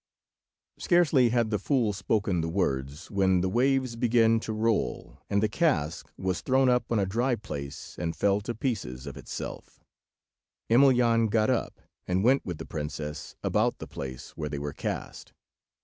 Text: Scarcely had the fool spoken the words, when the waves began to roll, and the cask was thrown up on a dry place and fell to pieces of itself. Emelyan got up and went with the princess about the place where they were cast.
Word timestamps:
Scarcely 0.79 1.29
had 1.29 1.51
the 1.51 1.59
fool 1.59 1.93
spoken 1.93 2.41
the 2.41 2.49
words, 2.49 3.11
when 3.11 3.41
the 3.41 3.47
waves 3.49 3.95
began 3.95 4.39
to 4.39 4.51
roll, 4.51 5.19
and 5.29 5.43
the 5.43 5.47
cask 5.47 6.09
was 6.17 6.41
thrown 6.41 6.69
up 6.69 6.91
on 6.91 6.97
a 6.97 7.05
dry 7.05 7.35
place 7.35 7.95
and 7.99 8.15
fell 8.15 8.41
to 8.41 8.55
pieces 8.55 9.05
of 9.05 9.15
itself. 9.15 9.83
Emelyan 10.71 11.27
got 11.29 11.51
up 11.51 11.79
and 12.07 12.23
went 12.23 12.43
with 12.43 12.57
the 12.57 12.65
princess 12.65 13.35
about 13.43 13.77
the 13.77 13.85
place 13.85 14.31
where 14.31 14.49
they 14.49 14.57
were 14.57 14.73
cast. 14.73 15.33